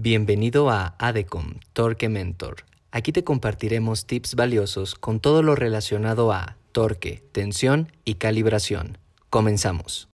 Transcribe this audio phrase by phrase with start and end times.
[0.00, 2.58] Bienvenido a ADECOM Torque Mentor.
[2.92, 8.98] Aquí te compartiremos tips valiosos con todo lo relacionado a torque, tensión y calibración.
[9.28, 10.08] Comenzamos.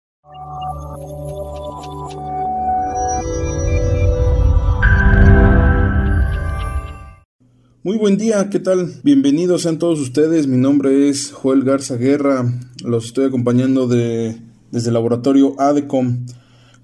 [7.82, 9.00] Muy buen día, ¿qué tal?
[9.02, 10.46] Bienvenidos sean todos ustedes.
[10.46, 12.44] Mi nombre es Joel Garza Guerra.
[12.84, 16.26] Los estoy acompañando de, desde el laboratorio ADECOM.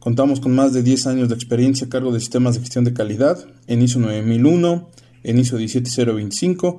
[0.06, 2.92] Contamos con más de 10 años de experiencia a cargo de sistemas de gestión de
[2.92, 4.88] calidad en ISO 9001,
[5.24, 6.78] en ISO 17025,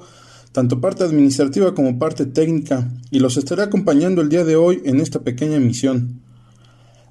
[0.53, 5.01] tanto parte administrativa como parte técnica, y los estaré acompañando el día de hoy en
[5.01, 6.21] esta pequeña misión.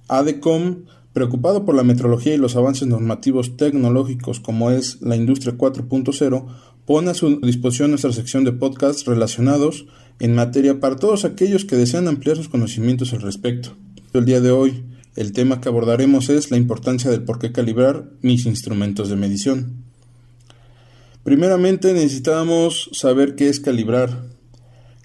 [0.09, 6.47] ADECOM, preocupado por la metrología y los avances normativos tecnológicos como es la industria 4.0,
[6.87, 9.85] pone a su disposición nuestra sección de podcasts relacionados
[10.19, 13.77] en materia para todos aquellos que desean ampliar sus conocimientos al respecto.
[14.15, 14.83] El día de hoy
[15.17, 19.85] el tema que abordaremos es la importancia del por qué calibrar mis instrumentos de medición.
[21.25, 24.25] Primeramente necesitamos saber qué es calibrar.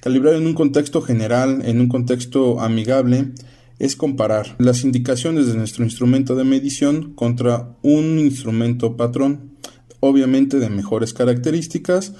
[0.02, 3.31] Calibrar en un contexto general, en un contexto amigable,
[3.80, 9.58] es comparar las indicaciones de nuestro instrumento de medición contra un instrumento patrón,
[10.00, 12.14] obviamente de mejores características,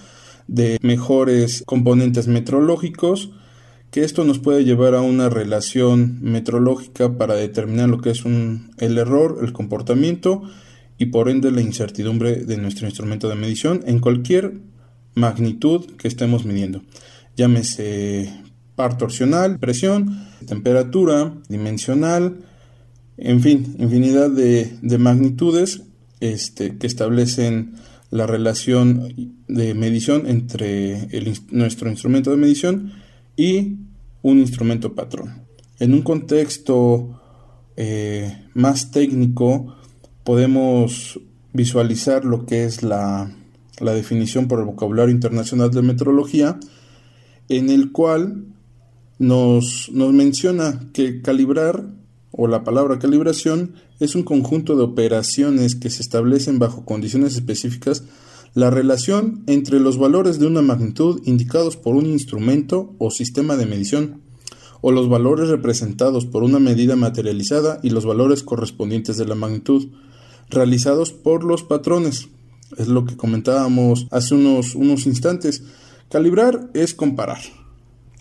[0.48, 3.32] de mejores componentes metrológicos,
[3.92, 8.72] que esto nos puede llevar a una relación metrológica para determinar lo que es un,
[8.78, 10.44] el error, el comportamiento
[10.98, 14.54] y por ende la incertidumbre de nuestro instrumento de medición en cualquier
[15.14, 16.84] magnitud que estemos midiendo.
[17.36, 18.34] Llámese
[18.76, 22.38] par torsional, presión, temperatura, dimensional,
[23.18, 25.84] en fin, infinidad de, magnitudes
[26.22, 27.74] este, que establecen
[28.10, 31.08] la relación de medición entre
[31.52, 32.94] nuestro instrumento de medición
[33.42, 33.80] y
[34.22, 35.48] un instrumento patrón.
[35.80, 37.20] En un contexto
[37.76, 39.78] eh, más técnico
[40.24, 41.20] podemos
[41.52, 43.36] visualizar lo que es la,
[43.80, 46.60] la definición por el vocabulario internacional de metrología,
[47.50, 48.46] en el cual
[49.18, 51.84] nos, nos, menciona que calibrar
[52.30, 58.04] o la palabra calibración es un conjunto de operaciones que se establecen bajo condiciones específicas
[58.54, 63.66] la relación entre los valores de una magnitud indicados por un instrumento o sistema de
[63.66, 64.22] medición,
[64.82, 69.90] o los valores representados por una medida materializada y los valores correspondientes de la magnitud,
[70.50, 72.28] realizados por los patrones.
[72.78, 75.64] Es lo que comentábamos hace unos, unos instantes.
[76.10, 77.40] Calibrar es comparar.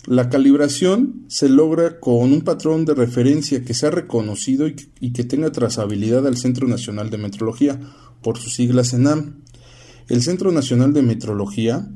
[0.05, 5.13] La calibración se logra con un patrón de referencia que sea reconocido y que, y
[5.13, 7.79] que tenga trazabilidad al Centro Nacional de Metrología,
[8.21, 9.41] por sus siglas ENAM.
[10.11, 11.89] El Centro Nacional de Metrología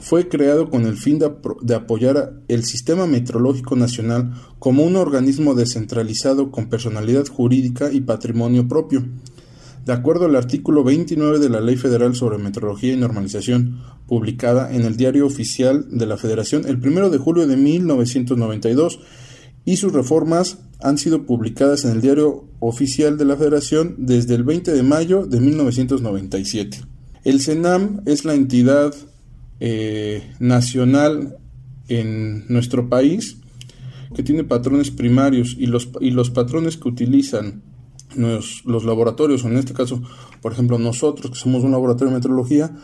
[0.00, 6.50] fue creado con el fin de, apoyar el Sistema Metrológico Nacional como un organismo descentralizado
[6.50, 9.04] con personalidad jurídica y patrimonio propio.
[9.86, 13.78] De acuerdo al artículo 29 de la Ley Federal sobre Metrología y Normalización,
[14.08, 18.98] publicada en el Diario Oficial de la Federación el 1 de julio de 1992,
[19.64, 24.42] y sus reformas han sido publicadas en el Diario Oficial de la Federación desde el
[24.42, 26.89] 20 de mayo de 1997.
[27.24, 28.94] El CENAM es la entidad
[29.60, 31.36] eh, nacional
[31.88, 33.36] en nuestro país
[34.14, 37.62] que tiene patrones primarios y los, y los patrones que utilizan
[38.16, 40.02] los, laboratorios, en este caso,
[40.40, 42.76] por ejemplo, nosotros que somos un laboratorio de metrología,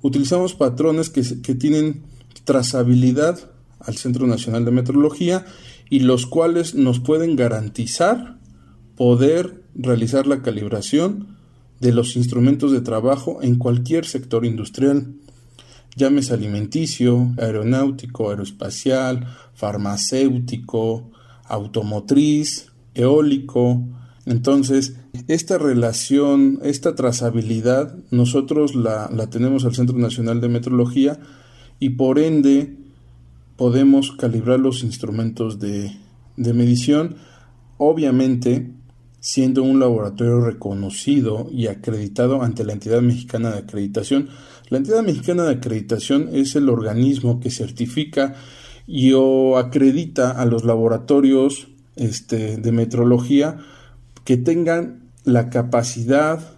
[0.00, 2.02] utilizamos patrones que, que tienen
[2.44, 3.38] trazabilidad
[3.78, 5.44] al Centro Nacional de Metrología
[5.90, 8.38] y los cuales nos pueden garantizar
[8.96, 11.36] poder realizar la calibración
[11.82, 15.16] de los instrumentos de trabajo en cualquier sector industrial,
[15.96, 21.10] llámese alimenticio, aeronáutico, aeroespacial, farmacéutico,
[21.44, 23.82] automotriz, eólico.
[24.26, 24.94] Entonces,
[25.26, 31.18] esta relación, esta trazabilidad, nosotros la, tenemos al Centro Nacional de Metrología
[31.80, 32.76] y por ende
[33.56, 35.90] podemos calibrar los instrumentos de,
[36.36, 37.16] de medición.
[37.76, 38.70] Obviamente,
[39.22, 44.28] siendo un laboratorio reconocido y acreditado ante la entidad mexicana de acreditación.
[44.68, 48.34] La entidad mexicana de acreditación es el organismo que certifica
[48.84, 53.58] y o acredita a los laboratorios este, de metrología
[54.24, 56.56] que tengan la capacidad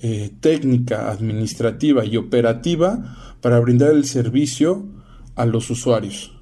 [0.00, 4.84] eh, técnica, administrativa y operativa para brindar el servicio
[5.36, 6.36] a los usuarios.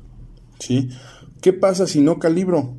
[0.58, 0.88] ¿sí?
[1.42, 2.78] ¿Qué pasa si no calibro?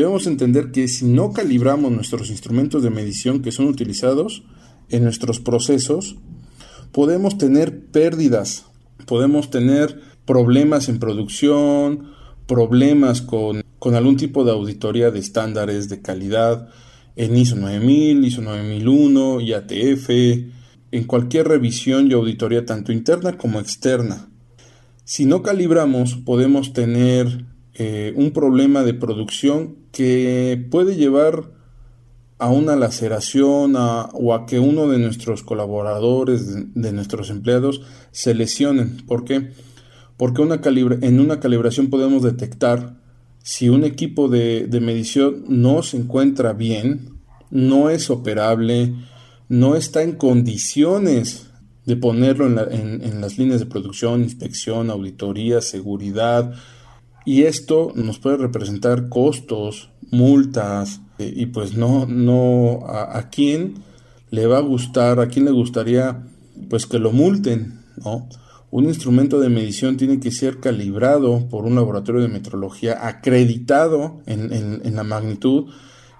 [0.00, 4.42] Debemos entender que si no calibramos nuestros instrumentos de medición que son utilizados
[4.88, 6.16] en nuestros procesos,
[6.92, 8.66] podemos tener pérdidas,
[9.06, 12.12] podemos tener problemas en producción,
[12.46, 13.62] problemas con,
[13.94, 16.68] algún tipo de auditoría de estándares de calidad
[17.16, 20.10] en ISO 9000, ISO 9001, IATF,
[20.90, 24.28] en cualquier revisión y auditoría tanto interna como externa.
[25.04, 27.44] Si no calibramos podemos tener
[27.74, 31.50] eh, un problema de producción que puede llevar
[32.38, 38.98] a una laceración o a que uno de nuestros colaboradores, de, nuestros empleados, se lesionen.
[39.06, 39.52] ¿Por qué?
[40.16, 42.96] Porque una en una calibración podemos detectar
[43.42, 47.18] si un equipo de, medición no se encuentra bien,
[47.50, 48.94] no es operable,
[49.48, 51.50] no está en condiciones
[51.84, 56.54] de ponerlo en, en, las líneas de producción, inspección, auditoría, seguridad.
[57.24, 63.74] Y esto nos puede representar costos, multas, eh, y pues no, no, a, quién
[64.30, 66.26] le va a gustar, a quién le gustaría
[66.68, 68.28] pues que lo multen, ¿no?
[68.70, 74.52] Un instrumento de medición tiene que ser calibrado por un laboratorio de metrología acreditado en,
[74.52, 75.72] en, la magnitud,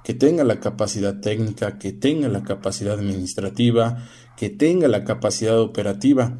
[0.04, 4.04] que tenga la capacidad técnica, que tenga la capacidad administrativa,
[4.36, 6.38] que tenga la capacidad operativa.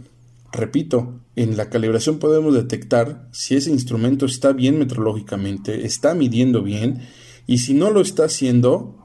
[0.55, 7.01] Repito, en la calibración podemos detectar si ese instrumento está bien metrológicamente, está midiendo bien
[7.45, 8.97] y si no lo está haciendo,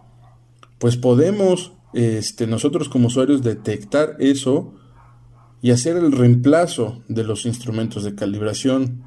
[0.78, 4.76] pues podemos este, nosotros como usuarios detectar eso
[5.64, 9.04] y hacer el reemplazo de los instrumentos de calibración.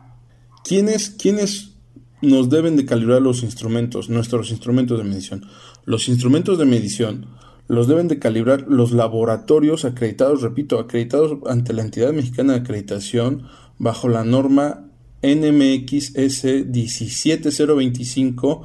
[0.65, 1.77] ¿Quiénes, ¿Quiénes
[2.23, 5.47] nos deben de calibrar los instrumentos, nuestros instrumentos de medición?
[5.85, 7.29] Los instrumentos de medición
[7.69, 13.45] los deben de calibrar los laboratorios acreditados, repito, acreditados ante la entidad mexicana de acreditación
[13.79, 14.89] bajo la norma
[15.23, 18.63] NMXS 17025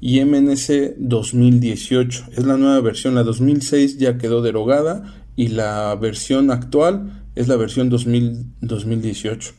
[0.00, 2.24] y MNC 2018.
[2.36, 7.56] Es la nueva versión, la 2006 ya quedó derogada y la versión actual es la
[7.56, 9.52] versión 2018.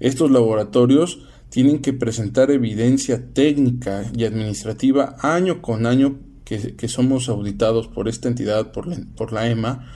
[0.00, 1.20] Estos laboratorios
[1.50, 6.18] tienen que presentar evidencia técnica y administrativa año con año
[6.58, 9.86] que, somos auditados por esta entidad, por por la EMA,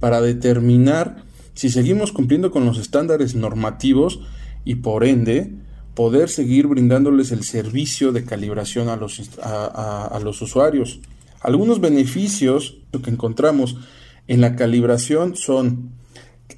[0.00, 1.24] para determinar
[1.54, 4.20] si seguimos cumpliendo con los estándares normativos
[4.64, 5.52] y por ende
[5.94, 11.00] poder seguir brindándoles el servicio de calibración a los, a, los usuarios.
[11.42, 13.76] Algunos beneficios que encontramos
[14.26, 15.90] en la calibración son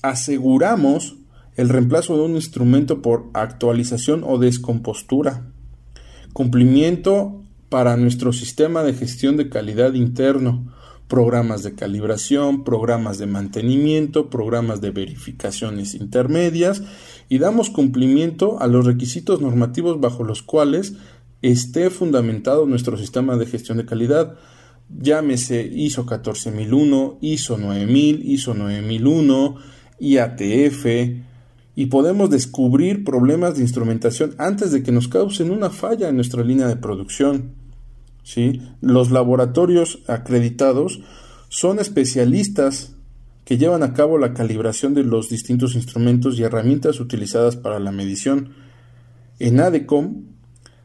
[0.02, 1.16] aseguramos
[1.56, 5.46] el reemplazo de un instrumento por actualización o descompostura,
[6.32, 7.41] cumplimiento
[7.72, 10.70] para nuestro sistema de gestión de calidad interno,
[11.08, 16.82] programas de calibración, programas de mantenimiento, programas de verificaciones intermedias
[17.30, 20.96] y damos cumplimiento a los requisitos normativos bajo los cuales
[21.40, 24.34] esté fundamentado nuestro sistema de gestión de calidad.
[24.90, 29.56] Llámese ISO 14001, ISO 9000, ISO 9001,
[29.98, 30.86] IATF,
[31.74, 36.44] y podemos descubrir problemas de instrumentación antes de que nos causen una falla en nuestra
[36.44, 37.61] línea de producción.
[38.22, 38.62] ¿Sí?
[38.80, 41.00] Los laboratorios acreditados
[41.48, 42.94] son especialistas
[43.44, 47.92] que llevan a cabo la calibración de los distintos instrumentos y herramientas utilizadas para la
[47.92, 48.54] medición.
[49.38, 50.24] En ADECOM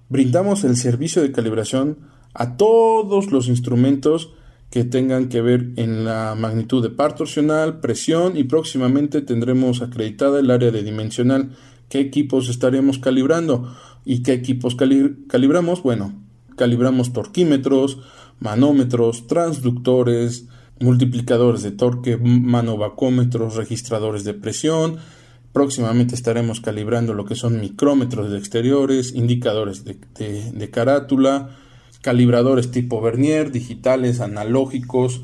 [0.09, 1.99] brindamos el servicio de calibración
[2.33, 4.33] a todos los instrumentos
[4.69, 10.39] que tengan que ver en la magnitud de par torsional, presión y próximamente tendremos acreditada
[10.39, 11.55] el área de dimensional.
[11.89, 13.73] ¿Qué equipos estaremos calibrando?
[14.03, 15.83] ¿Y qué equipos calibramos?
[15.83, 16.13] Bueno,
[16.57, 17.99] calibramos torquímetros,
[18.39, 20.47] manómetros, transductores,
[20.79, 24.97] multiplicadores de torque, manovacómetros, registradores de presión.
[25.53, 31.55] Próximamente estaremos calibrando lo que son micrómetros de exteriores, indicadores de, carátula,
[32.01, 35.21] calibradores tipo Vernier, digitales, analógicos,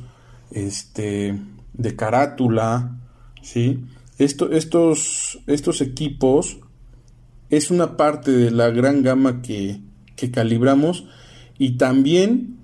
[0.51, 1.39] este,
[1.73, 2.97] de carátula.
[3.41, 3.83] ¿sí?
[4.17, 6.57] estos, estos equipos
[7.49, 9.81] es una parte de la gran gama que,
[10.15, 11.05] que calibramos
[11.57, 12.57] y también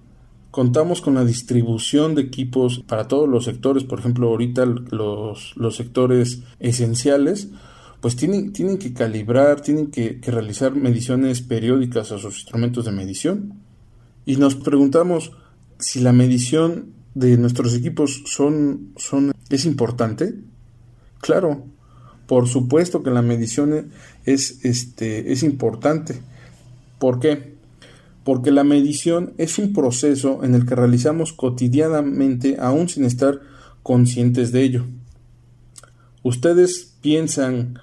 [0.51, 5.75] Contamos con la distribución de equipos para todos los sectores, por ejemplo, ahorita los, los
[5.75, 7.49] sectores esenciales,
[8.01, 13.61] pues tienen, tienen que calibrar, tienen que, realizar mediciones periódicas a sus instrumentos de medición.
[14.25, 15.33] Y nos preguntamos
[15.77, 20.33] si la medición de nuestros equipos son, son, es importante.
[21.21, 21.63] Claro,
[22.25, 23.91] por supuesto que la medición
[24.25, 26.19] es, este, es importante.
[26.97, 27.58] ¿Por qué?
[28.23, 33.41] Porque la medición es un proceso en el que realizamos cotidianamente aún sin estar
[33.83, 34.85] conscientes de ello.
[36.21, 37.79] ¿Ustedes piensan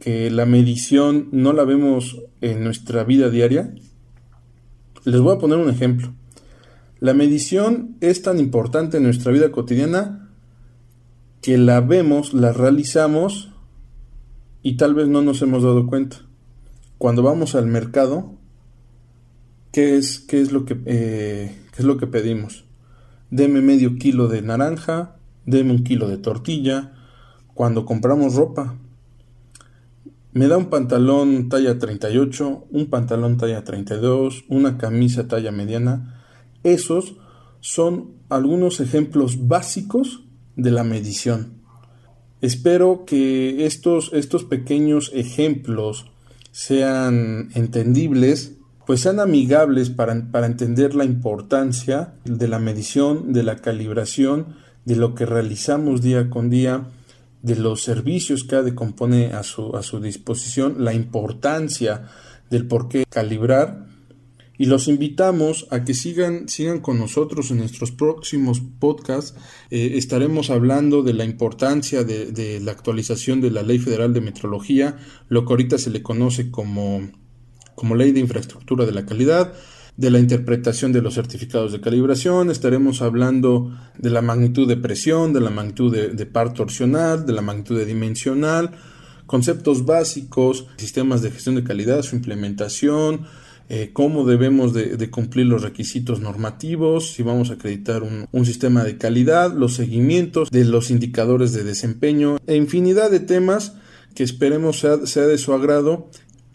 [0.00, 3.74] que la medición no la vemos en nuestra vida diaria?
[5.04, 6.12] Les voy a poner un ejemplo.
[6.98, 10.30] La medición es tan importante en nuestra vida cotidiana
[11.42, 13.50] que la vemos, la realizamos
[14.62, 16.16] y tal vez no nos hemos dado cuenta.
[16.96, 18.38] Cuando vamos al mercado,
[19.74, 22.64] ¿Qué es, qué es, lo, que, eh, qué es lo que pedimos?
[23.30, 25.16] Deme medio kilo de naranja,
[25.46, 26.92] deme un kilo de tortilla,
[27.54, 28.76] cuando compramos ropa.
[30.32, 36.22] Me da un pantalón talla 38, un pantalón talla 32, una camisa talla mediana.
[36.62, 37.16] Esos
[37.58, 40.22] son algunos ejemplos básicos
[40.54, 41.54] de la medición.
[42.40, 46.12] Espero que estos, estos pequeños ejemplos
[46.52, 53.56] sean entendibles, pues sean amigables para, para entender la importancia de la medición, de la
[53.56, 56.88] calibración, de lo que realizamos día con día,
[57.42, 62.08] de los servicios que ADE compone a su, a su disposición, la importancia
[62.50, 63.86] del por qué calibrar
[64.56, 69.34] y los invitamos a que sigan, sigan con nosotros en nuestros próximos podcasts.
[69.70, 74.20] Eh, estaremos hablando de la importancia de, de, la actualización de la Ley Federal de
[74.20, 74.96] Metrología,
[75.28, 77.10] lo que ahorita se le conoce como,
[77.74, 79.52] como Ley de Infraestructura de la Calidad,
[79.96, 85.32] de la interpretación de los certificados de calibración, estaremos hablando de la magnitud de presión,
[85.32, 88.72] de la magnitud de, par torsional, de la magnitud de dimensional,
[89.26, 93.26] conceptos básicos, sistemas de gestión de calidad, su implementación,
[93.68, 98.98] eh, cómo debemos de, cumplir los requisitos normativos, si vamos a acreditar un, sistema de
[98.98, 103.74] calidad, los seguimientos de los indicadores de desempeño e infinidad de temas
[104.14, 106.10] que esperemos sea de su agrado.